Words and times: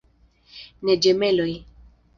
Ne 0.89 0.97
ĝemeloj. 1.07 1.49